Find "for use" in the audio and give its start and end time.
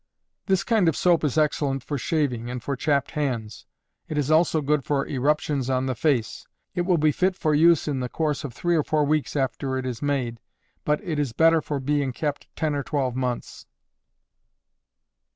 7.35-7.87